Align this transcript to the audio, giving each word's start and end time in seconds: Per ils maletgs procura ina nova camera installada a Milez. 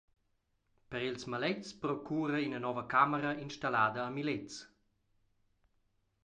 Per 0.89 1.01
ils 1.09 1.23
maletgs 1.31 1.69
procura 1.85 2.37
ina 2.47 2.59
nova 2.65 2.83
camera 2.93 3.31
installada 3.45 4.01
a 4.05 4.09
Milez. 4.15 4.53